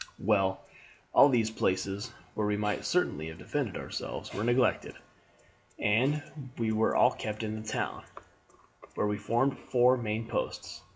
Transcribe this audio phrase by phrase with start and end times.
[0.17, 0.61] "Well,
[1.13, 4.95] all these places, where we might certainly have defended ourselves, were neglected,
[5.77, 6.23] and
[6.57, 8.03] we were all kept in the town,
[8.95, 10.81] where we formed four main posts.